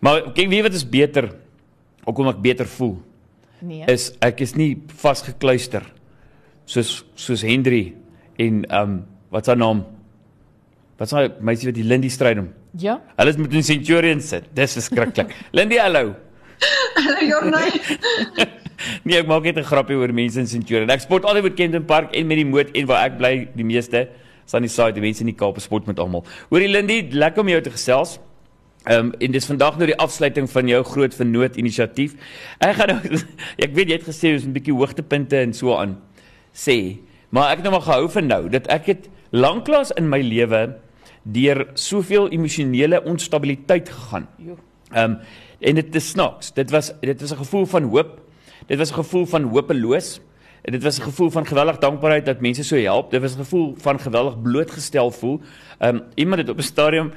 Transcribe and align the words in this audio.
Maar 0.00 0.30
kyk 0.32 0.48
wie 0.48 0.62
wat 0.64 0.76
is 0.76 0.84
beter? 0.88 1.30
Hoekom 2.06 2.30
ek 2.32 2.42
beter 2.42 2.68
voel? 2.78 2.96
Nee. 3.60 3.84
Is 3.92 4.10
ek 4.24 4.40
is 4.40 4.54
nie 4.56 4.72
vasgekluister 5.02 5.84
soos 6.70 7.02
soos 7.18 7.42
Henry 7.44 7.90
en 8.40 8.64
ehm 8.64 8.82
um, 8.82 8.94
wat 9.30 9.46
sy 9.46 9.54
naam? 9.58 9.84
Wat 10.98 11.12
sy 11.12 11.26
meisie 11.44 11.68
wat 11.68 11.76
die 11.76 11.86
Lindy 11.86 12.08
stryd 12.10 12.40
om. 12.40 12.48
Ja. 12.80 12.98
Hulle 13.18 13.30
is 13.30 13.38
met 13.38 13.52
'n 13.54 13.62
Centurion 13.62 14.20
sit. 14.20 14.48
Dis 14.54 14.74
verskriklik. 14.74 15.34
Lindy, 15.56 15.76
hallo. 15.76 16.14
Hallo 16.96 17.20
Jornay. 17.26 17.70
Nee, 19.04 19.18
ek 19.20 19.26
maak 19.28 19.44
net 19.44 19.58
'n 19.60 19.68
grappie 19.68 19.96
oor 19.96 20.12
mense 20.12 20.40
in 20.40 20.46
Centurion. 20.46 20.88
Ek 20.88 21.00
sport 21.04 21.24
altyd 21.24 21.42
met 21.42 21.54
Kenton 21.54 21.84
Park 21.84 22.14
en 22.16 22.26
met 22.26 22.38
die 22.40 22.48
moot 22.48 22.68
en 22.72 22.86
waar 22.88 23.04
ek 23.10 23.18
bly 23.18 23.48
die 23.54 23.64
meeste 23.64 24.08
staan 24.46 24.62
die 24.62 24.72
side 24.72 24.96
die 24.96 25.04
mense 25.04 25.20
in 25.20 25.28
die 25.28 25.36
Kaap 25.36 25.60
sport 25.60 25.86
met 25.86 25.98
almal. 25.98 26.24
Hoorie 26.48 26.68
Lindy, 26.68 27.02
lekker 27.12 27.42
om 27.44 27.48
jou 27.48 27.60
te 27.60 27.70
gesels. 27.70 28.18
Ehm 28.84 29.06
um, 29.06 29.12
en 29.18 29.32
dis 29.32 29.44
vandag 29.46 29.76
nou 29.76 29.86
die 29.90 29.98
afsluiting 30.00 30.46
van 30.50 30.68
jou 30.68 30.78
groot 30.88 31.14
vernoot 31.14 31.56
inisiatief. 31.60 32.14
Ek 32.64 32.78
gaan 32.78 32.88
nou 32.94 33.18
ek 33.64 33.74
weet 33.76 33.90
jy 33.90 33.98
het 33.98 34.06
gesê 34.08 34.32
ons 34.32 34.46
'n 34.46 34.54
bietjie 34.56 34.72
hoogtepunte 34.72 35.36
en 35.36 35.52
so 35.52 35.76
aan 35.76 35.98
sê, 36.56 36.96
maar 37.28 37.50
ek 37.52 37.60
het 37.60 37.68
nou 37.68 37.72
maar 37.76 37.84
gehou 37.84 38.08
vir 38.08 38.22
nou 38.24 38.48
dat 38.48 38.66
ek 38.72 38.86
het 38.86 39.10
lanklaas 39.30 39.92
in 40.00 40.08
my 40.08 40.22
lewe 40.24 40.80
deur 41.24 41.66
soveel 41.74 42.30
emosionele 42.32 43.02
onstabiliteit 43.04 43.88
gegaan. 43.88 44.26
Ehm 44.40 45.04
um, 45.04 45.18
en 45.60 45.74
dit 45.74 45.94
is 45.94 46.08
snaaks. 46.08 46.54
Dit 46.56 46.70
was 46.70 46.92
dit 47.00 47.20
was 47.20 47.32
'n 47.32 47.44
gevoel 47.44 47.66
van 47.66 47.82
hoop. 47.82 48.20
Dit 48.66 48.78
was 48.78 48.90
'n 48.90 48.94
gevoel 49.04 49.26
van 49.26 49.42
hopeloos. 49.42 50.20
En 50.62 50.72
dit 50.72 50.82
was 50.82 50.98
'n 50.98 51.02
gevoel 51.02 51.30
van 51.30 51.46
geweldig 51.46 51.78
dankbaarheid 51.78 52.24
dat 52.24 52.40
mense 52.40 52.64
so 52.64 52.76
help. 52.76 53.10
Dit 53.10 53.20
was 53.20 53.34
'n 53.34 53.44
gevoel 53.44 53.74
van 53.76 54.00
geweldig 54.00 54.42
blootgestel 54.42 55.10
voel. 55.10 55.40
Ehm 55.78 55.96
um, 55.96 56.02
iemand 56.14 56.40
het 56.40 56.48
op 56.48 56.58
'n 56.58 56.62
stadium 56.62 57.12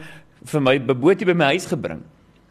vir 0.52 0.64
my 0.64 0.76
beboetie 0.80 1.28
by 1.28 1.36
my 1.38 1.54
huis 1.54 1.68
gebring. 1.72 2.04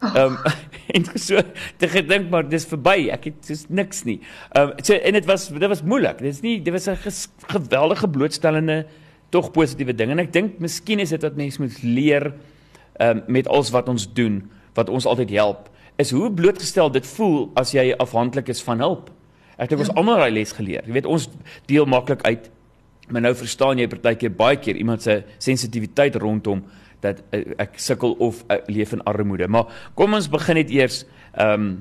Ehm 0.03 0.35
um, 0.35 0.37
en 0.95 1.05
so 1.15 1.39
te 1.79 1.87
gedink 1.87 2.29
maar 2.31 2.47
dis 2.49 2.65
verby. 2.67 3.09
Ek 3.13 3.29
het 3.29 3.39
dis 3.47 3.65
niks 3.69 4.03
nie. 4.07 4.19
Ehm 4.51 4.73
um, 4.73 4.83
so 4.83 4.97
en 4.97 5.19
dit 5.19 5.29
was 5.29 5.47
dit 5.53 5.69
was 5.75 5.83
moeilik. 5.83 6.19
Dit 6.19 6.33
is 6.35 6.41
nie 6.43 6.57
dit 6.61 6.73
was 6.73 6.89
'n 6.89 6.97
geweldige 7.53 8.09
blootstellende 8.09 8.85
tog 9.29 9.51
positiewe 9.51 9.93
ding 9.95 10.11
en 10.11 10.19
ek 10.19 10.33
dink 10.33 10.59
miskien 10.59 10.99
is 10.99 11.09
dit 11.09 11.21
wat 11.21 11.35
mense 11.35 11.61
moet 11.61 11.83
leer 11.83 12.33
ehm 12.99 13.17
um, 13.17 13.23
met 13.27 13.47
alles 13.47 13.71
wat 13.71 13.89
ons 13.89 14.13
doen, 14.13 14.43
wat 14.73 14.89
ons 14.89 15.05
altyd 15.05 15.29
help, 15.29 15.69
is 15.97 16.11
hoe 16.11 16.31
blootgestel 16.31 16.91
dit 16.91 17.07
voel 17.07 17.51
as 17.55 17.71
jy 17.71 17.93
afhanklik 17.97 18.49
is 18.49 18.61
van 18.61 18.79
hulp. 18.79 19.09
Ek 19.57 19.69
dink 19.69 19.79
ons 19.79 19.89
ja. 19.89 19.95
almal 19.95 20.17
daai 20.17 20.31
les 20.31 20.51
geleer. 20.51 20.83
Jy 20.85 20.93
weet 20.93 21.05
ons 21.05 21.29
deel 21.65 21.85
maklik 21.85 22.21
uit 22.25 22.49
maar 23.11 23.21
nou 23.21 23.33
verstaan 23.35 23.81
jy 23.81 23.87
partykeer 23.91 24.31
baie 24.35 24.57
keer 24.61 24.79
iemand 24.79 25.03
se 25.03 25.19
sensitiwiteit 25.43 26.15
rondom 26.21 26.63
dat 27.03 27.21
uh, 27.35 27.43
ek 27.61 27.77
sukkel 27.81 28.17
of 28.23 28.43
uh, 28.47 28.59
leef 28.71 28.93
in 28.95 29.03
armoede. 29.09 29.47
Maar 29.47 29.69
kom 29.99 30.17
ons 30.17 30.31
begin 30.31 30.61
net 30.61 30.73
eers 30.73 31.03
ehm 31.33 31.67
um, 31.67 31.73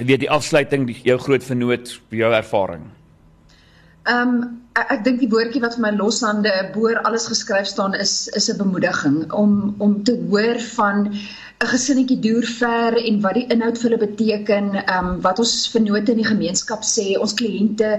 weet 0.00 0.22
die 0.22 0.30
afsluiting 0.32 0.86
die, 0.88 0.96
jou 1.04 1.18
groot 1.20 1.44
vernoot 1.44 1.90
jou 2.10 2.32
ervaring. 2.32 2.88
Ehm 4.08 4.34
um, 4.34 4.58
ek, 4.74 4.88
ek 4.96 5.02
dink 5.06 5.20
die 5.22 5.28
woordjie 5.30 5.60
wat 5.62 5.76
vir 5.76 5.84
my 5.84 5.92
loshande 5.94 6.52
boor 6.74 6.96
alles 7.06 7.28
geskryf 7.30 7.68
staan 7.70 7.94
is 7.94 8.26
is 8.38 8.48
'n 8.50 8.58
bemoediging 8.58 9.18
om 9.32 9.74
om 9.78 10.02
te 10.02 10.16
hoor 10.30 10.58
van 10.76 11.06
'n 11.62 11.70
gesinnetjie 11.74 12.18
deur 12.24 12.46
ver 12.58 12.96
en 12.98 13.20
wat 13.20 13.34
die 13.38 13.46
inhoud 13.54 13.78
vir 13.78 13.90
hulle 13.90 14.06
beteken, 14.06 14.74
ehm 14.74 15.06
um, 15.06 15.20
wat 15.20 15.38
ons 15.38 15.54
vernote 15.74 16.10
in 16.10 16.22
die 16.22 16.30
gemeenskap 16.34 16.82
sê, 16.82 17.14
ons 17.20 17.34
kliënte, 17.34 17.90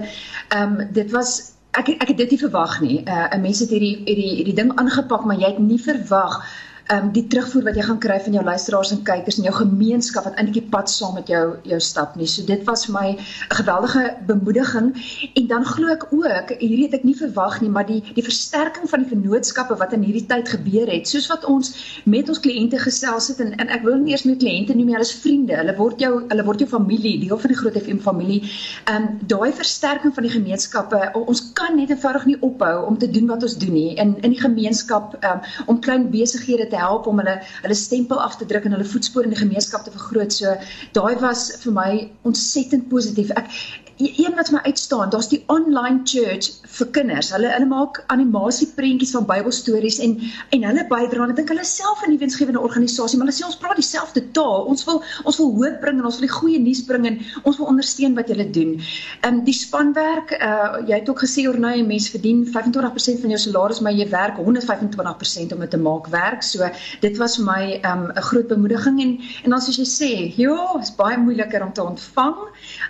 ehm 0.50 0.80
um, 0.80 0.92
dit 0.92 1.10
was 1.12 1.54
ek 1.80 1.88
ek 1.88 2.08
het 2.08 2.16
dit 2.16 2.30
nie 2.30 2.38
verwag 2.38 2.80
nie. 2.80 2.98
Uh, 3.04 3.26
'n 3.34 3.40
mens 3.40 3.60
het 3.60 3.70
hierdie 3.70 3.96
hierdie 4.04 4.34
hierdie 4.38 4.58
ding 4.60 4.72
aangepak, 4.78 5.24
maar 5.24 5.36
jy 5.36 5.50
het 5.54 5.58
nie 5.58 5.80
verwag 5.80 6.42
ehm 6.84 7.04
um, 7.04 7.12
die 7.16 7.24
terugvoer 7.32 7.62
wat 7.64 7.76
jy 7.78 7.82
gaan 7.86 7.98
kry 7.98 8.18
van 8.20 8.34
jou 8.36 8.42
luisteraars 8.44 8.90
en 8.92 8.98
kykers 9.08 9.38
en 9.40 9.46
jou 9.46 9.52
gemeenskap 9.56 10.26
wat 10.28 10.34
eintlik 10.36 10.58
die 10.58 10.70
pad 10.72 10.90
saam 10.92 11.14
met 11.16 11.30
jou 11.32 11.44
jou 11.64 11.78
stap 11.80 12.16
nie. 12.20 12.26
So 12.28 12.44
dit 12.44 12.64
was 12.68 12.82
vir 12.86 12.92
my 12.92 13.06
'n 13.16 13.18
geweldige 13.56 14.02
bemoediging 14.26 14.90
en 15.34 15.46
dan 15.46 15.64
glo 15.64 15.88
ek 15.88 16.04
ook 16.12 16.52
hierdie 16.60 16.84
het 16.84 16.94
ek 16.94 17.04
nie 17.04 17.16
verwag 17.16 17.60
nie, 17.60 17.70
maar 17.70 17.86
die 17.86 18.02
die 18.14 18.24
versterking 18.24 18.90
van 18.90 19.00
die 19.00 19.08
vennootskappe 19.08 19.76
wat 19.78 19.92
in 19.92 20.02
hierdie 20.02 20.26
tyd 20.26 20.48
gebeur 20.48 20.92
het, 20.92 21.08
soos 21.08 21.26
wat 21.26 21.44
ons 21.44 21.72
met 22.04 22.28
ons 22.28 22.40
kliënte 22.40 22.78
gesels 22.78 23.28
het 23.28 23.40
en, 23.40 23.56
en 23.56 23.68
ek 23.68 23.82
wil 23.82 23.96
nie 23.96 24.12
eers 24.12 24.24
meer 24.24 24.36
kliënte 24.36 24.74
noem 24.74 24.86
nie, 24.86 24.94
hulle 24.94 25.08
is 25.08 25.14
vriende. 25.24 25.56
Hulle 25.56 25.76
word 25.76 26.00
jou 26.00 26.12
hulle 26.28 26.44
word 26.44 26.58
jou 26.58 26.68
familie, 26.68 27.18
deel 27.20 27.38
van 27.38 27.48
die 27.48 27.60
groot 27.62 27.80
FM 27.80 27.98
familie. 27.98 28.42
Ehm 28.84 29.02
um, 29.02 29.18
daai 29.26 29.52
versterking 29.52 30.14
van 30.14 30.22
die 30.22 30.34
gemeenskappe, 30.36 31.00
ons 31.14 31.52
kan 31.54 31.76
net 31.76 31.90
eenvoudig 31.90 32.26
nie 32.26 32.38
ophou 32.40 32.84
om 32.84 32.98
te 32.98 33.10
doen 33.10 33.26
wat 33.26 33.42
ons 33.42 33.56
doen 33.56 33.72
nie 33.72 33.96
in 33.96 34.16
in 34.20 34.36
die 34.36 34.40
gemeenskap 34.40 35.16
um, 35.24 35.40
om 35.66 35.80
klein 35.80 36.10
besighede 36.10 36.73
te 36.74 36.82
help 36.82 37.08
om 37.10 37.22
hulle 37.22 37.38
hulle 37.62 37.78
stempel 37.78 38.20
af 38.26 38.36
te 38.40 38.50
druk 38.50 38.66
en 38.66 38.76
hulle 38.76 38.90
voetspore 38.92 39.30
in 39.30 39.34
die 39.36 39.40
gemeenskap 39.40 39.86
te 39.86 39.94
vergroot. 39.94 40.34
So 40.34 40.58
daai 40.98 41.14
was 41.22 41.46
vir 41.62 41.78
my 41.78 41.90
ontsettend 42.28 42.90
positief. 42.92 43.32
Ek 43.38 43.83
een 43.96 44.34
wat 44.34 44.50
my 44.50 44.58
uitstaan, 44.58 45.10
daar's 45.10 45.28
die 45.28 45.42
online 45.46 46.00
church 46.04 46.50
vir 46.62 46.88
kinders. 46.90 47.30
Hulle 47.30 47.50
hulle 47.52 47.66
maak 47.66 48.02
animasie 48.06 48.66
prentjies 48.74 49.12
van 49.14 49.26
Bybelstories 49.26 49.98
en 50.02 50.16
en 50.50 50.64
hulle 50.68 50.84
bydra. 50.90 51.28
Ek 51.30 51.36
dink 51.38 51.52
hulle 51.52 51.64
self 51.64 52.02
'n 52.02 52.10
nuwensgewende 52.10 52.60
organisasie, 52.60 53.18
maar 53.18 53.28
hulle 53.28 53.38
sê 53.38 53.46
ons 53.46 53.56
praat 53.56 53.76
dieselfde 53.78 54.30
taal. 54.32 54.64
Ons 54.72 54.84
wil 54.84 55.02
ons 55.24 55.36
wil 55.38 55.52
hoop 55.58 55.80
bring 55.80 55.98
en 55.98 56.04
ons 56.04 56.18
wil 56.18 56.26
die 56.26 56.34
goeie 56.34 56.58
nuus 56.58 56.82
bring 56.84 57.06
en 57.06 57.20
ons 57.42 57.56
wil 57.56 57.66
ondersteun 57.66 58.14
wat 58.14 58.28
julle 58.28 58.50
doen. 58.50 58.80
Ehm 59.20 59.34
um, 59.34 59.44
die 59.44 59.54
spanwerk, 59.54 60.32
uh 60.40 60.82
jy 60.86 60.98
het 60.98 61.08
ook 61.08 61.22
gesê 61.22 61.46
oor 61.46 61.58
nou 61.58 61.76
'n 61.76 61.86
mens 61.86 62.10
verdien 62.10 62.44
25% 62.46 63.20
van 63.20 63.30
jou 63.30 63.38
salaris, 63.38 63.80
maar 63.80 63.92
jy 63.92 64.08
werk 64.08 64.36
125% 64.36 65.52
om 65.52 65.60
dit 65.60 65.70
te 65.70 65.78
maak 65.78 66.06
werk. 66.06 66.42
So 66.42 66.70
dit 67.00 67.16
was 67.16 67.36
vir 67.36 67.44
my 67.44 67.80
ehm 67.82 67.98
um, 67.98 68.12
'n 68.16 68.22
groot 68.22 68.48
bemoediging 68.48 69.00
en 69.00 69.20
en 69.44 69.50
dan 69.50 69.60
soos 69.60 69.76
jy 69.76 69.86
sê, 69.86 70.34
ja, 70.36 70.78
is 70.80 70.94
baie 70.94 71.18
moeiliker 71.18 71.62
om 71.62 71.72
te 71.72 71.82
ontvang 71.82 72.36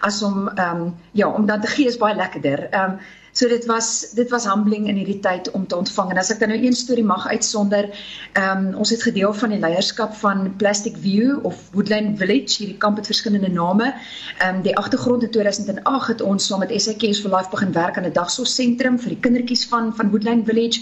as 0.01 0.23
om 0.23 0.49
ehm 0.49 0.81
um, 0.81 0.94
ja, 1.13 1.29
om 1.29 1.47
dan 1.47 1.61
te 1.61 1.67
gee 1.67 1.87
is 1.87 2.01
baie 2.01 2.17
lekkerder. 2.17 2.69
Ehm 2.71 2.91
um, 2.91 2.99
so 3.35 3.49
dit 3.49 3.65
was 3.67 4.11
dit 4.15 4.31
was 4.31 4.45
humbling 4.47 4.87
in 4.89 4.95
hierdie 4.95 5.21
tyd 5.21 5.51
om 5.51 5.67
te 5.67 5.77
ontvang. 5.77 6.11
En 6.11 6.19
as 6.23 6.31
ek 6.31 6.39
dan 6.39 6.53
nou 6.55 6.59
een 6.63 6.77
storie 6.79 7.05
mag 7.05 7.27
uitsonder, 7.29 7.89
ehm 8.33 8.67
um, 8.67 8.75
ons 8.75 8.91
het 8.91 9.03
gedeel 9.03 9.35
van 9.35 9.51
die 9.51 9.59
leierskap 9.59 10.15
van 10.15 10.55
Plastic 10.57 10.97
View 11.07 11.39
of 11.43 11.59
Woodland 11.73 12.19
Village. 12.19 12.63
Hierdie 12.63 12.79
kamp 12.79 12.97
het 12.97 13.11
verskillende 13.11 13.51
name. 13.51 13.95
Ehm 14.39 14.55
um, 14.55 14.63
die 14.63 14.77
agtergrond 14.77 15.23
in 15.23 15.31
2008 15.31 16.09
het 16.09 16.21
ons 16.21 16.47
saam 16.47 16.59
met 16.59 16.73
SAKS 16.83 17.21
for 17.21 17.35
Life 17.37 17.51
begin 17.51 17.73
werk 17.73 17.97
aan 17.97 18.07
'n 18.07 18.13
dagsorgsentrum 18.13 18.99
vir 18.99 19.09
die 19.09 19.21
kindertjies 19.21 19.67
van 19.67 19.95
van 19.97 20.11
Woodland 20.11 20.47
Village 20.47 20.81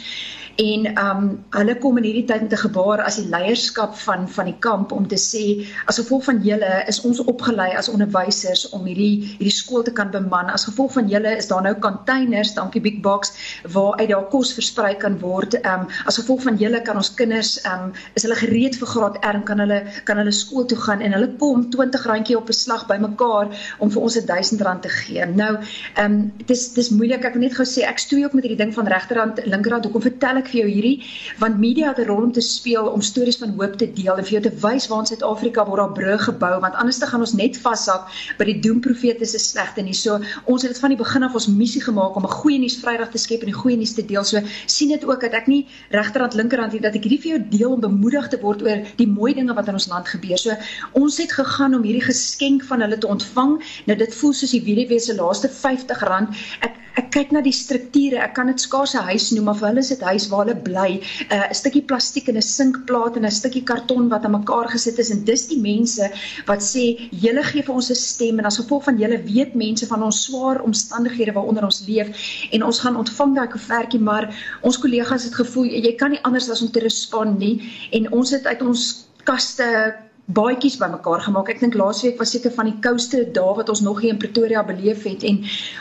en 0.57 0.87
ehm 0.87 1.17
um, 1.17 1.45
hulle 1.51 1.75
kom 1.79 1.97
in 1.97 2.05
hierdie 2.05 2.27
tyd 2.29 2.43
met 2.43 2.53
'n 2.53 2.63
gebaar 2.67 3.03
as 3.03 3.17
die 3.17 3.29
leierskap 3.29 3.97
van 3.97 4.29
van 4.29 4.45
die 4.45 4.59
kamp 4.59 4.93
om 4.93 5.07
te 5.09 5.17
sê 5.17 5.67
as 5.87 5.99
gevolg 5.99 6.25
van 6.25 6.43
julle 6.43 6.85
is 6.87 7.01
ons 7.01 7.21
opgelei 7.25 7.71
as 7.77 7.89
onderwysers 7.89 8.69
om 8.69 8.85
hierdie 8.85 9.37
hierdie 9.39 9.57
skool 9.57 9.83
te 9.83 9.93
kan 9.93 10.11
beman. 10.11 10.51
As 10.51 10.65
gevolg 10.65 10.93
van 10.93 11.09
julle 11.09 11.37
is 11.37 11.49
daar 11.49 11.63
nou 11.63 11.75
containers 11.79 12.55
dankie 12.55 12.81
Big 12.81 13.01
Box 13.01 13.33
waar 13.73 13.97
uit 13.99 14.09
daar 14.09 14.29
kos 14.29 14.53
versprei 14.53 14.97
kan 14.97 15.19
word 15.21 15.55
ehm 15.55 15.81
um, 15.81 15.87
as 16.07 16.17
gevolg 16.17 16.43
van 16.43 16.57
julle 16.57 16.83
kan 16.83 16.97
ons 16.97 17.15
kinders 17.15 17.61
ehm 17.63 17.85
um, 17.85 17.93
is 18.15 18.23
hulle 18.23 18.37
gereed 18.37 18.77
vir 18.77 18.89
graad 18.89 19.17
R 19.25 19.41
kan 19.43 19.59
hulle 19.59 19.83
kan 20.05 20.17
hulle 20.17 20.33
skool 20.33 20.65
toe 20.65 20.79
gaan 20.79 21.01
en 21.01 21.13
hulle 21.13 21.31
kom 21.39 21.71
20 21.71 22.07
randjie 22.07 22.37
op 22.37 22.49
'n 22.49 22.53
slag 22.53 22.87
bymekaar 22.87 23.49
om 23.79 23.91
vir 23.91 24.03
ons 24.03 24.17
'n 24.17 24.27
1000 24.27 24.61
rand 24.61 24.83
te 24.83 24.89
gee. 24.89 25.27
Nou 25.27 25.57
ehm 25.95 26.05
um, 26.13 26.33
dis 26.47 26.73
dis 26.73 26.91
moeilik. 26.91 27.25
Ek 27.25 27.33
wil 27.33 27.43
net 27.43 27.55
gou 27.55 27.67
sê 27.67 27.89
ek 27.89 27.99
stoei 27.99 28.25
ook 28.25 28.33
met 28.33 28.45
hierdie 28.45 28.65
ding 28.65 28.75
van 28.75 28.87
regterhand 28.87 29.41
linkerhand 29.47 29.85
hoekom 29.85 30.03
vertel 30.03 30.37
ek 30.37 30.42
vir 30.49 30.61
jou 30.61 30.69
hierdie 30.71 30.97
want 31.39 31.59
media 31.59 31.89
het 31.89 31.99
'n 31.99 32.09
rol 32.09 32.23
om 32.25 32.33
te 32.33 32.41
speel 32.41 32.87
om 32.87 33.03
stories 33.03 33.39
van 33.39 33.55
hoop 33.59 33.77
te 33.77 33.93
deel 33.93 34.17
en 34.17 34.25
vir 34.25 34.33
jou 34.41 34.43
te 34.43 34.55
wys 34.67 34.89
waar 34.89 35.01
in 35.01 35.07
Suid-Afrika 35.07 35.67
word 35.67 35.81
daar 35.83 35.95
brûe 35.99 36.19
gebou 36.19 36.61
want 36.61 36.75
anders 36.75 36.99
dan 36.99 37.09
gaan 37.09 37.21
ons 37.21 37.33
net 37.33 37.57
vashak 37.57 38.09
by 38.39 38.45
die 38.45 38.61
doemprofete 38.61 39.27
se 39.27 39.39
slegte 39.39 39.83
nie. 39.83 39.95
So 39.95 40.21
ons 40.45 40.63
het 40.63 40.73
dit 40.73 40.81
van 40.81 40.91
die 40.91 40.99
begin 40.99 41.23
af 41.23 41.35
ons 41.35 41.47
missie 41.47 41.83
gemaak 41.83 42.17
om 42.17 42.25
'n 42.25 42.37
goeie 42.41 42.59
nuus 42.59 42.77
Vrydag 42.83 43.11
te 43.11 43.19
skep 43.19 43.41
en 43.41 43.51
die 43.53 43.61
goeie 43.63 43.77
nuus 43.77 43.95
te 43.95 44.05
deel. 44.05 44.25
So 44.25 44.41
sien 44.67 44.89
dit 44.89 45.05
ook 45.05 45.21
dat 45.21 45.33
ek 45.33 45.47
nie 45.47 45.67
regterhand 45.91 46.35
linkerhand 46.35 46.73
hier 46.73 46.83
dat 46.83 46.95
ek 46.95 47.05
hierdie 47.05 47.21
vir 47.21 47.31
jou 47.33 47.43
deel 47.59 47.73
om 47.73 47.81
bemoedig 47.81 48.29
te 48.29 48.39
word 48.41 48.63
oor 48.63 48.83
die 48.97 49.09
mooi 49.09 49.35
dinge 49.35 49.55
wat 49.55 49.69
in 49.69 49.75
ons 49.75 49.89
land 49.89 50.09
gebeur. 50.09 50.39
So 50.39 50.57
ons 50.93 51.19
het 51.19 51.33
gegaan 51.33 51.75
om 51.75 51.83
hierdie 51.83 52.05
geskenk 52.05 52.65
van 52.65 52.81
hulle 52.81 52.99
te 52.99 53.07
ontvang. 53.07 53.59
Nou 53.87 53.99
dit 53.99 54.15
voel 54.15 54.33
soos 54.33 54.51
die 54.51 54.65
weduwee 54.65 55.01
se 55.01 55.15
laaste 55.15 55.49
R50. 55.49 56.37
Ek 56.61 56.82
ek 57.01 57.11
kyk 57.15 57.33
na 57.33 57.41
die 57.45 57.55
strukture. 57.57 58.19
Ek 58.21 58.35
kan 58.37 58.51
dit 58.51 58.61
skaars 58.61 58.95
'n 58.95 59.05
huis 59.09 59.31
noem, 59.33 59.45
maar 59.45 59.59
vir 59.61 59.69
hulle 59.69 59.81
is 59.81 59.89
dit 59.89 60.01
huis 60.01 60.29
waar 60.29 60.45
hulle 60.45 60.59
bly. 60.69 60.91
'n 60.99 61.37
uh, 61.37 61.53
stukkie 61.53 61.85
plastiek 61.91 62.29
en 62.29 62.37
'n 62.37 62.43
sinkplaat 62.43 63.17
en 63.17 63.25
'n 63.27 63.31
stukkie 63.31 63.65
karton 63.65 64.09
wat 64.09 64.25
aan 64.25 64.37
mekaar 64.39 64.69
gesit 64.69 64.99
is 64.99 65.11
en 65.11 65.25
dis 65.25 65.47
die 65.49 65.61
mense 65.61 66.11
wat 66.47 66.61
sê 66.61 66.85
julle 67.11 67.43
gee 67.43 67.63
vir 67.63 67.75
ons 67.75 67.91
'n 67.91 67.95
stem 67.95 68.39
en 68.39 68.47
as 68.47 68.61
gevolg 68.61 68.85
van 68.85 68.99
julle 68.99 69.19
weet 69.23 69.55
mense 69.55 69.87
van 69.87 70.03
ons 70.03 70.25
swaar 70.25 70.63
omstandighede 70.63 71.33
waaronder 71.33 71.65
ons 71.65 71.83
leef 71.87 72.09
en 72.53 72.63
ons 72.63 72.81
gaan 72.81 72.97
ontvang 72.97 73.35
daai 73.37 73.49
koevertjie, 73.49 74.01
maar 74.01 74.25
ons 74.63 74.79
kollegas 74.79 75.25
het 75.25 75.35
gevoel 75.35 75.67
jy 75.67 75.95
kan 75.97 76.11
nie 76.11 76.23
anders 76.23 76.51
as 76.51 76.63
om 76.63 76.71
te 76.71 76.81
respond 76.81 77.39
nie 77.39 77.57
en 77.93 78.13
ons 78.13 78.31
het 78.31 78.47
uit 78.47 78.63
ons 78.63 79.07
kaste 79.25 79.95
baadjies 80.31 80.77
bymekaar 80.79 81.21
gemaak. 81.21 81.49
Ek 81.51 81.61
dink 81.61 81.75
laasweek 81.75 82.21
was 82.21 82.31
seker 82.31 82.53
van 82.55 82.69
die 82.71 82.77
kouste 82.85 83.25
dae 83.35 83.55
wat 83.59 83.69
ons 83.73 83.83
nog 83.83 84.01
hier 84.01 84.13
in 84.15 84.21
Pretoria 84.23 84.63
beleef 84.63 85.03
het 85.03 85.25
en 85.27 85.41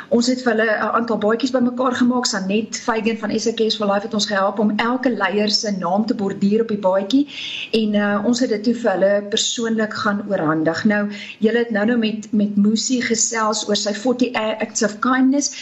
ons 0.09 0.27
het 0.27 0.41
vir 0.41 0.51
hulle 0.51 0.65
'n 0.65 0.95
aantal 0.97 1.17
baadjies 1.17 1.53
bymekaar 1.53 1.93
gemaak. 1.99 2.25
Sanet 2.25 2.79
Feigen 2.85 3.17
van 3.17 3.31
SKS 3.38 3.77
for 3.77 3.85
Life 3.85 4.07
het 4.07 4.13
ons 4.13 4.25
gehelp 4.25 4.59
om 4.59 4.73
elke 4.77 5.09
leier 5.09 5.49
se 5.49 5.71
naam 5.71 6.05
te 6.05 6.15
borduur 6.15 6.61
op 6.61 6.73
die 6.73 6.81
baadjie 6.88 7.27
en 7.71 7.93
uh, 7.93 8.25
ons 8.25 8.39
het 8.39 8.49
dit 8.49 8.63
toe 8.63 8.73
vir 8.73 8.91
hulle 8.91 9.13
persoonlik 9.29 9.93
gaan 9.93 10.25
oorhandig. 10.29 10.85
Nou, 10.85 11.09
julle 11.39 11.57
het 11.57 11.71
nou 11.71 11.85
nou 11.85 11.97
met 11.97 12.27
met 12.31 12.57
Musi 12.57 13.01
gesels 13.01 13.67
oor 13.69 13.75
sy 13.75 13.93
40 13.93 14.33
acts 14.33 14.83
of 14.83 14.99
kindness. 14.99 15.53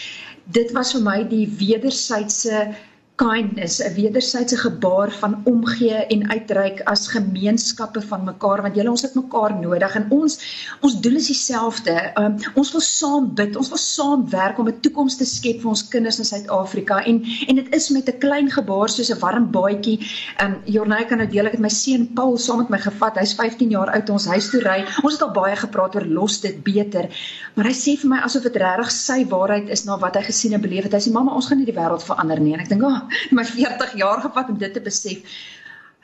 Dit 0.45 0.71
was 0.71 0.93
vir 0.93 1.01
my 1.01 1.23
die 1.27 1.47
wederwysige 1.59 2.73
kindness, 3.19 3.81
'n 3.83 3.93
wederwysige 3.93 4.57
gebaar 4.57 5.11
van 5.11 5.41
omgee 5.43 6.05
en 6.13 6.29
uitreik 6.29 6.81
as 6.83 7.07
gemeenskappe 7.07 8.01
van 8.01 8.23
mekaar 8.23 8.61
want 8.61 8.75
julle 8.75 8.89
ons 8.89 9.01
het 9.01 9.15
mekaar 9.15 9.59
nodig 9.59 9.95
en 9.95 10.05
ons 10.09 10.37
ons 10.81 10.95
doel 11.01 11.15
is 11.19 11.27
dieselfde. 11.27 11.95
Um, 12.15 12.37
ons 12.55 12.71
wil 12.71 12.81
saam 12.81 13.33
bid, 13.35 13.55
ons 13.55 13.69
wil 13.69 13.81
saam 13.83 14.29
werk 14.29 14.59
om 14.59 14.67
'n 14.67 14.79
toekoms 14.79 15.17
te 15.17 15.25
skep 15.25 15.59
vir 15.61 15.69
ons 15.69 15.87
kinders 15.87 16.19
in 16.19 16.25
Suid-Afrika 16.25 17.03
en 17.03 17.23
en 17.47 17.55
dit 17.55 17.75
is 17.75 17.89
met 17.89 18.07
'n 18.07 18.17
klein 18.17 18.49
gebaar 18.51 18.89
soos 18.89 19.11
'n 19.11 19.19
warm 19.19 19.51
baadjie. 19.51 19.99
Um 20.43 20.55
Jornay 20.65 21.05
kan 21.05 21.17
nou 21.17 21.27
deel 21.27 21.45
ek 21.45 21.51
het 21.51 21.61
my 21.61 21.69
seun 21.69 22.07
Paul 22.13 22.37
saam 22.37 22.57
met 22.57 22.69
my 22.69 22.77
gevat. 22.77 23.19
Hy's 23.19 23.33
15 23.33 23.69
jaar 23.69 23.89
oud 23.91 24.09
ons 24.09 24.25
huis 24.25 24.49
toe 24.49 24.61
ry. 24.61 24.85
Ons 25.03 25.13
het 25.13 25.21
al 25.21 25.31
baie 25.31 25.55
gepraat 25.55 25.95
oor 25.95 26.05
los 26.05 26.41
dit 26.41 26.63
beter. 26.63 27.09
Maar 27.55 27.65
hy 27.65 27.73
sê 27.73 27.97
vir 27.99 28.09
my 28.09 28.17
asof 28.23 28.43
dit 28.43 28.55
regtig 28.55 28.91
sy 28.91 29.25
waarheid 29.25 29.69
is 29.69 29.85
na 29.85 29.97
wat 29.97 30.15
hy 30.15 30.21
gesien 30.21 30.53
en 30.53 30.61
beleef 30.61 30.83
het. 30.83 30.93
Hy 30.93 30.99
sê 30.99 31.11
mamma, 31.11 31.35
ons 31.35 31.47
gaan 31.47 31.57
nie 31.57 31.65
die 31.65 31.75
wêreld 31.75 32.03
verander 32.03 32.39
nie. 32.39 32.53
En 32.53 32.59
ek 32.59 32.69
dink, 32.69 32.83
"Ag, 32.83 33.03
oh, 33.03 33.08
my 33.35 33.45
40 33.45 33.97
jaar 34.01 34.21
gevat 34.25 34.49
om 34.49 34.57
dit 34.57 34.73
te 34.73 34.83
besef. 34.83 35.37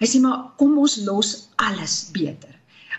Hy 0.02 0.07
sê 0.10 0.19
maar 0.24 0.52
kom 0.60 0.78
ons 0.81 1.00
los 1.07 1.36
alles 1.62 1.96
beter 2.16 2.56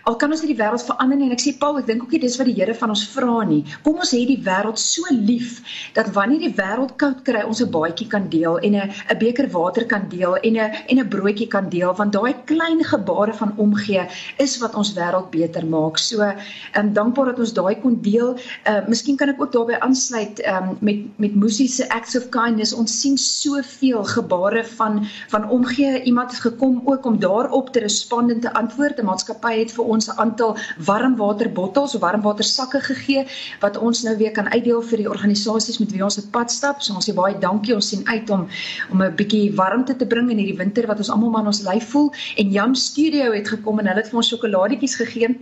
al 0.07 0.15
kan 0.15 0.31
ons 0.31 0.41
nie 0.43 0.53
die 0.53 0.59
wêreld 0.61 0.83
verander 0.87 1.19
en 1.19 1.35
ek 1.35 1.41
sê 1.43 1.51
Paul, 1.59 1.79
ek 1.81 1.87
dink 1.89 2.03
ook 2.05 2.13
nie 2.15 2.21
dis 2.23 2.37
wat 2.39 2.47
die 2.47 2.55
Here 2.57 2.73
van 2.79 2.93
ons 2.93 3.03
vra 3.11 3.41
nie. 3.47 3.59
Kom 3.83 3.99
ons 3.99 4.13
hê 4.15 4.21
die 4.29 4.39
wêreld 4.45 4.79
so 4.79 5.03
lief 5.11 5.57
dat 5.97 6.13
wanneer 6.15 6.45
die 6.45 6.53
wêreld 6.55 6.93
koud 7.01 7.23
kry, 7.27 7.41
ons 7.43 7.61
'n 7.61 7.67
baadjie 7.73 8.07
kan 8.07 8.29
deel 8.31 8.57
en 8.63 8.75
'n 8.75 8.87
'n 8.87 9.17
beker 9.19 9.49
water 9.51 9.85
kan 9.85 10.07
deel 10.09 10.37
en 10.47 10.55
'n 10.57 10.71
en 10.89 10.99
'n 10.99 11.09
broodjie 11.09 11.47
kan 11.47 11.67
deel 11.69 11.93
want 11.93 12.13
daai 12.13 12.33
klein 12.45 12.83
gebare 12.83 13.33
van 13.33 13.53
omgee 13.57 14.07
is 14.39 14.57
wat 14.59 14.75
ons 14.75 14.93
wêreld 14.95 15.29
beter 15.31 15.65
maak. 15.65 15.97
So, 15.97 16.21
ehm 16.21 16.39
um, 16.79 16.93
dankbaar 16.93 17.25
dat 17.25 17.39
ons 17.39 17.53
daai 17.53 17.75
kon 17.81 17.99
deel. 18.01 18.37
Ehm 18.63 18.83
uh, 18.83 18.87
miskien 18.87 19.17
kan 19.17 19.29
ek 19.29 19.41
ook 19.41 19.51
daarbey 19.51 19.79
aansluit 19.79 20.39
ehm 20.39 20.69
um, 20.69 20.77
met 20.79 20.99
met 21.17 21.35
Musie 21.35 21.67
se 21.67 21.89
acts 21.89 22.15
of 22.15 22.29
kindness. 22.29 22.73
Ons 22.73 23.01
sien 23.01 23.17
soveel 23.17 24.03
gebare 24.03 24.63
van 24.63 25.05
van 25.29 25.49
omgee. 25.49 26.03
Iemand 26.03 26.31
het 26.31 26.39
gekom 26.39 26.81
ook 26.85 27.05
om 27.05 27.19
daarop 27.19 27.69
te 27.73 27.79
respond 27.79 28.31
en 28.31 28.39
te 28.39 28.53
antwoord. 28.53 28.99
'n 28.99 29.05
Maatskappy 29.05 29.59
het 29.59 29.71
vir 29.71 29.83
ons 29.83 29.96
ons 29.97 30.09
'n 30.11 30.19
aantal 30.23 30.55
warmwaterbottels 30.89 31.95
of 31.95 32.01
warmwatersakke 32.01 32.81
gegee 32.89 33.25
wat 33.63 33.77
ons 33.77 34.03
nou 34.07 34.15
weer 34.17 34.31
kan 34.31 34.49
uitdeel 34.55 34.81
vir 34.89 35.03
die 35.03 35.09
organisasies 35.09 35.79
met 35.83 35.91
wie 35.91 36.03
ons 36.03 36.19
op 36.21 36.31
pad 36.31 36.51
stap. 36.51 36.81
So 36.81 36.93
ons 36.93 37.09
sê 37.09 37.13
baie 37.13 37.37
dankie. 37.47 37.75
Ons 37.75 37.89
sien 37.89 38.07
uit 38.07 38.29
om 38.29 38.47
om 38.91 39.03
'n 39.03 39.15
bietjie 39.15 39.55
warmte 39.55 39.95
te 39.95 40.05
bring 40.05 40.31
in 40.31 40.37
hierdie 40.37 40.61
winter 40.63 40.87
wat 40.87 40.97
ons 40.97 41.09
almal 41.09 41.29
maar 41.29 41.45
ons 41.45 41.65
lyf 41.69 41.89
voel. 41.91 42.11
En 42.37 42.51
Jam 42.51 42.75
Studio 42.75 43.31
het 43.31 43.47
gekom 43.47 43.79
en 43.79 43.87
hulle 43.87 44.01
het 44.01 44.09
vir 44.09 44.17
ons 44.17 44.27
sjokoladietjies 44.27 44.95
gegee 44.95 45.35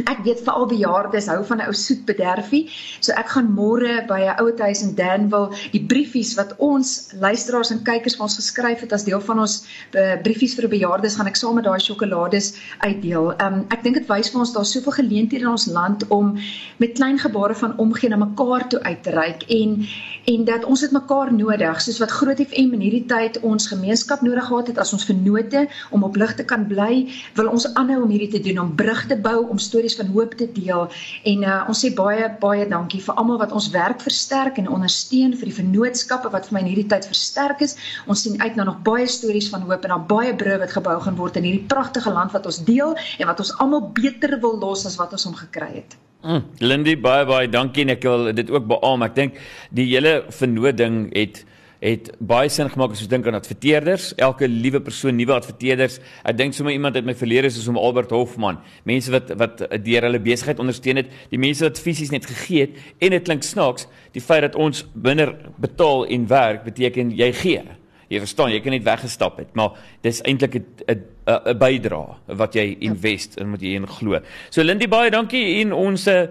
ek 0.00 0.22
weet 0.24 0.40
vir 0.44 0.54
al 0.54 0.66
bejaardes 0.66 1.28
hou 1.28 1.40
van 1.44 1.60
'n 1.60 1.68
ou 1.68 1.74
soet 1.76 2.04
bederfie. 2.08 2.70
So 3.00 3.12
ek 3.12 3.28
gaan 3.34 3.48
môre 3.54 4.06
by 4.08 4.20
'n 4.24 4.40
ouer 4.40 4.58
huis 4.58 4.82
in 4.82 4.94
Danville 4.94 5.52
die 5.72 5.84
briefies 5.84 6.34
wat 6.34 6.54
ons 6.58 7.12
luisteraars 7.20 7.70
en 7.70 7.82
kykers 7.84 8.16
vir 8.16 8.22
ons 8.22 8.36
geskryf 8.36 8.80
het 8.80 8.92
as 8.92 9.04
deel 9.04 9.20
van 9.20 9.38
ons 9.40 9.64
uh, 9.94 10.16
briefies 10.22 10.54
vir 10.54 10.68
bejaardes 10.68 11.16
gaan 11.16 11.26
ek 11.26 11.36
saam 11.36 11.54
met 11.54 11.64
daai 11.64 11.80
sjokolades 11.80 12.54
uitdeel. 12.80 13.34
Um 13.44 13.66
ek 13.68 13.82
dink 13.82 13.94
dit 14.00 14.08
wys 14.08 14.30
vir 14.30 14.40
ons 14.40 14.52
daar 14.52 14.64
soveel 14.64 14.92
geleenthede 14.92 15.44
in 15.44 15.52
ons 15.52 15.66
land 15.66 16.06
om 16.08 16.38
met 16.78 16.92
klein 16.92 17.18
gebare 17.18 17.54
van 17.54 17.78
omgee 17.78 18.08
na 18.08 18.16
mekaar 18.16 18.68
toe 18.68 18.80
uit 18.82 19.02
te 19.02 19.10
reik 19.10 19.42
en 19.48 19.84
en 20.24 20.44
dat 20.44 20.64
ons 20.64 20.80
dit 20.80 20.92
mekaar 20.94 21.32
nodig 21.34 21.80
soos 21.82 21.98
wat 21.98 22.10
Groot 22.10 22.40
FM 22.40 22.72
in 22.76 22.84
hierdie 22.84 23.06
tyd 23.10 23.40
ons 23.42 23.66
gemeenskap 23.66 24.22
nodig 24.22 24.46
gehad 24.46 24.68
het 24.70 24.78
as 24.78 24.92
ons 24.92 25.04
vennote 25.04 25.66
om 25.90 26.04
op 26.06 26.16
lig 26.16 26.34
te 26.38 26.44
kan 26.44 26.66
bly, 26.70 27.08
wil 27.34 27.50
ons 27.50 27.66
aanhou 27.74 28.02
om 28.04 28.12
hierdie 28.12 28.30
te 28.36 28.42
doen 28.46 28.60
om 28.62 28.74
brug 28.78 29.06
te 29.10 29.18
bou 29.18 29.48
om 29.48 29.58
stories 29.82 29.96
van 29.98 30.12
hoop 30.14 30.34
te 30.34 30.46
deel 30.52 30.88
en 31.24 31.42
uh, 31.42 31.64
ons 31.68 31.80
sê 31.84 31.90
baie 31.94 32.28
baie 32.40 32.66
dankie 32.68 33.00
vir 33.02 33.16
almal 33.18 33.38
wat 33.40 33.52
ons 33.52 33.70
werk 33.74 34.00
versterk 34.02 34.58
en 34.58 34.68
ondersteun 34.70 35.34
vir 35.34 35.50
die 35.50 35.56
vennootskappe 35.56 36.30
wat 36.30 36.46
vir 36.46 36.56
my 36.56 36.62
in 36.62 36.70
hierdie 36.70 36.88
tyd 36.92 37.06
versterk 37.06 37.62
is. 37.66 37.76
Ons 38.06 38.22
sien 38.22 38.38
uit 38.40 38.56
na 38.56 38.64
nog 38.68 38.78
baie 38.86 39.06
stories 39.06 39.50
van 39.50 39.66
hoop 39.66 39.84
en 39.84 39.94
na 39.94 39.98
baie 39.98 40.34
brûe 40.34 40.58
wat 40.62 40.74
gebou 40.76 40.98
gaan 41.02 41.18
word 41.18 41.36
in 41.40 41.48
hierdie 41.48 41.66
pragtige 41.66 42.12
land 42.12 42.32
wat 42.32 42.46
ons 42.46 42.62
deel 42.64 42.94
en 43.18 43.26
wat 43.26 43.42
ons 43.42 43.52
almal 43.58 43.88
beter 43.96 44.38
wil 44.40 44.58
los 44.60 44.86
as 44.86 44.98
wat 45.00 45.12
ons 45.12 45.26
hom 45.26 45.34
gekry 45.38 45.72
het. 45.80 45.96
Mm, 46.22 46.44
Lindy 46.62 46.94
baie 46.94 47.26
baie 47.26 47.50
dankie 47.50 47.82
en 47.82 47.96
ek 47.96 48.06
wil 48.06 48.30
dit 48.30 48.50
ook 48.50 48.68
beamoen. 48.70 49.08
Ek 49.08 49.16
dink 49.18 49.40
die 49.74 49.88
hele 49.90 50.20
vernoot 50.30 50.78
ding 50.78 51.08
het 51.16 51.42
het 51.82 52.12
baie 52.22 52.50
sin 52.52 52.70
gemaak 52.70 52.94
as 52.94 53.00
jy 53.02 53.08
dink 53.10 53.26
aan 53.26 53.34
adverteerders, 53.34 54.12
elke 54.22 54.46
liewe 54.46 54.78
persoon, 54.84 55.16
nuwe 55.18 55.34
adverteerders. 55.34 55.98
Ek 56.22 56.36
dink 56.38 56.54
sommer 56.54 56.74
iemand 56.76 56.94
uit 56.94 57.08
my 57.08 57.14
verlede 57.18 57.50
is 57.50 57.58
soos 57.58 57.70
Albert 57.74 58.14
Hofman, 58.14 58.60
mense 58.86 59.10
wat 59.10 59.32
wat 59.40 59.64
deur 59.82 60.06
hulle 60.06 60.20
besigheid 60.22 60.62
ondersteun 60.62 61.02
het, 61.02 61.10
die 61.32 61.40
mense 61.42 61.66
wat 61.66 61.80
fisies 61.82 62.12
net 62.14 62.28
gegee 62.30 62.68
het 62.68 62.78
en 63.02 63.16
dit 63.16 63.26
klink 63.26 63.42
snaaks, 63.46 63.88
die 64.14 64.22
feit 64.22 64.46
dat 64.46 64.58
ons 64.58 64.84
minder 64.94 65.34
betaal 65.62 66.06
en 66.06 66.28
werk 66.30 66.62
beteken 66.68 67.10
jy 67.18 67.32
gee. 67.42 67.64
Jy 68.12 68.20
verstaan, 68.20 68.52
jy 68.52 68.60
kan 68.60 68.74
net 68.76 68.84
weggestap 68.86 69.38
het, 69.40 69.50
maar 69.56 69.74
dis 70.04 70.20
eintlik 70.22 70.54
'n 70.54 70.64
'n 70.86 71.02
'n 71.26 71.58
bydrae 71.58 72.36
wat 72.38 72.54
jy 72.54 72.76
invest 72.80 73.40
en 73.40 73.50
wat 73.50 73.60
jy 73.62 73.74
in 73.74 73.86
glo. 73.86 74.20
So 74.50 74.62
Lindy 74.62 74.86
baie 74.86 75.10
dankie 75.10 75.60
en 75.60 75.72
ons 75.72 76.06
eh, 76.06 76.28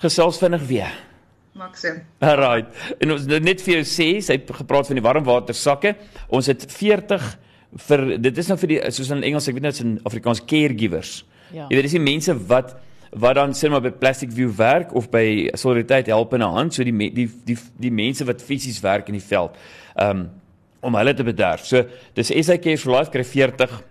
gesels 0.00 0.38
vinnig 0.38 0.66
weer. 0.66 1.11
Maxim. 1.52 2.02
Alright. 2.18 2.68
En 3.00 3.12
ons 3.12 3.26
net 3.26 3.60
vir 3.60 3.74
jou 3.74 3.84
sê, 3.84 4.08
sy 4.24 4.38
het 4.38 4.52
gepraat 4.56 4.88
van 4.88 4.98
die 4.98 5.04
warmwater 5.04 5.56
sakke. 5.56 5.94
Ons 6.32 6.48
het 6.48 6.64
40 6.72 7.26
vir 7.88 8.04
dit 8.20 8.38
is 8.38 8.48
nou 8.50 8.56
vir 8.60 8.72
die 8.74 8.80
soos 8.92 9.10
in 9.14 9.22
Engels, 9.24 9.48
ek 9.48 9.56
weet 9.56 9.66
net 9.66 9.78
is 9.78 9.84
in 9.84 9.92
Afrikaans 10.08 10.42
caregivers. 10.48 11.22
Ja. 11.52 11.66
Jy 11.68 11.76
weet 11.76 11.88
dis 11.88 11.98
die 11.98 12.04
mense 12.04 12.36
wat 12.48 12.76
wat 13.12 13.36
dan 13.36 13.52
sê 13.52 13.68
maar 13.68 13.82
by 13.84 13.90
Plastic 14.00 14.30
View 14.32 14.48
werk 14.56 14.94
of 14.96 15.10
by 15.12 15.50
Solidariteit 15.60 16.08
help 16.08 16.32
in 16.32 16.40
'n 16.42 16.54
hand, 16.54 16.74
so 16.74 16.84
die 16.84 16.92
die 17.12 17.28
die 17.44 17.58
die 17.76 17.90
mense 17.90 18.24
wat 18.24 18.40
fisies 18.40 18.80
werk 18.80 19.08
in 19.08 19.14
die 19.14 19.26
veld. 19.28 19.56
Um 19.96 20.30
om 20.80 20.94
hulle 20.94 21.14
te 21.14 21.22
bederf. 21.22 21.64
So 21.64 21.84
dis 22.14 22.32
SA 22.32 22.56
Care 22.56 22.76
for 22.76 22.90
Life 22.90 23.10
kry 23.10 23.22
40 23.22 23.82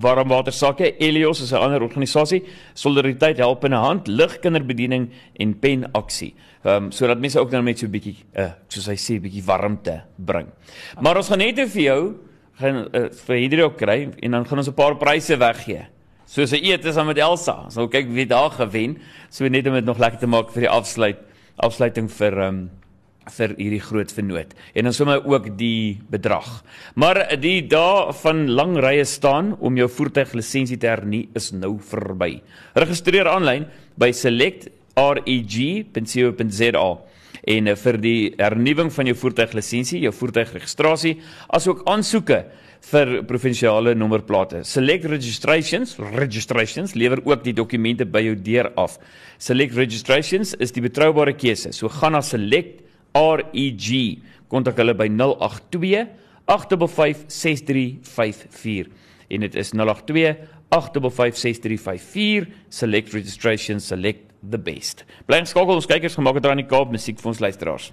warmwater 0.00 0.52
sakke. 0.52 0.96
Elios 0.98 1.40
is 1.40 1.52
'n 1.52 1.56
ander 1.56 1.82
organisasie. 1.82 2.42
Solidariteit 2.74 3.38
help 3.38 3.64
in 3.64 3.72
'n 3.72 3.76
hand, 3.76 4.06
ligkinderbediening 4.06 5.10
en 5.38 5.58
pen 5.58 5.92
aksie. 5.92 6.34
Ehm 6.64 6.84
um, 6.84 6.90
sodat 6.90 7.18
mense 7.18 7.38
ook 7.38 7.50
nou 7.50 7.62
net 7.62 7.78
so 7.78 7.86
'n 7.86 7.90
bietjie 7.90 8.16
uh 8.36 8.52
soos 8.68 8.86
hy 8.86 8.96
sê 8.96 9.14
'n 9.16 9.22
bietjie 9.22 9.44
warmte 9.44 10.02
bring. 10.16 10.48
Maar 11.00 11.16
ons 11.16 11.28
gaan 11.28 11.38
net 11.38 11.58
vir 11.58 11.82
jou 11.82 12.14
gaan 12.60 12.88
uh, 12.92 13.08
vir 13.10 13.36
hierdie 13.36 13.64
ook 13.64 13.76
kry 13.76 14.10
en 14.22 14.30
dan 14.30 14.44
gaan 14.44 14.58
ons 14.58 14.68
'n 14.68 14.74
paar 14.74 14.96
pryse 14.96 15.36
weggee. 15.36 15.86
Soos 16.26 16.52
'n 16.52 16.64
eet 16.64 16.84
is 16.84 16.96
aan 16.96 17.06
met 17.06 17.18
Elsa. 17.18 17.64
Ons 17.64 17.74
so, 17.74 17.88
kyk 17.88 18.08
wie 18.08 18.26
daar 18.26 18.50
gewen. 18.50 18.98
So 19.28 19.48
net 19.48 19.66
om 19.66 19.74
dit 19.74 19.84
nog 19.84 19.98
lekker 19.98 20.20
te 20.20 20.26
maak 20.26 20.50
vir 20.50 20.62
die 20.62 20.70
afsluit 20.70 21.18
afsluiting 21.56 22.08
vir 22.10 22.32
ehm 22.32 22.48
um, 22.48 22.70
vir 23.36 23.54
hierdie 23.58 23.80
groot 23.82 24.12
vernoot 24.12 24.54
en 24.74 24.84
dan 24.88 24.94
sommer 24.96 25.24
ook 25.28 25.58
die 25.58 26.00
bedrag. 26.10 26.64
Maar 26.94 27.36
die 27.40 27.62
dae 27.70 28.12
van 28.22 28.48
lang 28.50 28.76
rye 28.82 29.04
staan 29.04 29.56
om 29.60 29.76
jou 29.78 29.88
voertuiglisensie 29.88 30.78
te 30.78 30.86
hernie 30.90 31.28
is 31.38 31.52
nou 31.54 31.78
verby. 31.92 32.42
Registreer 32.74 33.28
aanlyn 33.30 33.66
by 33.96 34.12
Select 34.16 34.68
reg.co.za 34.98 36.90
en 37.42 37.66
eh, 37.66 37.76
vir 37.78 37.96
die 37.98 38.32
hernuwing 38.38 38.90
van 38.94 39.08
jou 39.10 39.16
voertuiglisensie, 39.18 40.02
jou 40.04 40.12
voertuigregistrasie, 40.14 41.16
asook 41.50 41.82
aansoeke 41.90 42.44
vir 42.82 43.22
provinsiale 43.28 43.94
nommerplate. 43.94 44.64
Select 44.66 45.06
Registrations, 45.10 45.96
registrations 46.16 46.96
lewer 46.98 47.22
ook 47.24 47.44
die 47.46 47.54
dokumente 47.54 48.06
by 48.06 48.24
jou 48.26 48.36
deur 48.36 48.72
af. 48.78 48.98
Select 49.42 49.76
Registrations 49.78 50.54
is 50.58 50.74
die 50.74 50.82
betroubare 50.82 51.34
keuse. 51.38 51.72
So 51.74 51.90
gaan 51.90 52.16
na 52.16 52.22
Select 52.26 52.82
REG. 53.16 53.88
Kontak 54.52 54.80
hulle 54.80 54.94
by 54.96 55.08
082 55.12 56.06
855 56.50 57.24
6354 57.32 58.90
en 59.32 59.46
dit 59.46 59.54
is 59.56 59.72
082 59.72 60.34
855 60.72 61.38
6354 61.40 62.48
Select 62.68 63.14
Registrations 63.16 63.86
Select 63.86 64.28
the 64.42 64.58
best. 64.58 65.04
Bly 65.28 65.42
skakel 65.48 65.78
ons 65.78 65.88
kykers 65.88 66.16
gemaak 66.18 66.40
het 66.40 66.46
daar 66.46 66.56
in 66.56 66.64
die 66.64 66.70
Kaap 66.70 66.92
musiek 66.92 67.20
vir 67.20 67.32
ons 67.32 67.42
luisteraars. 67.44 67.92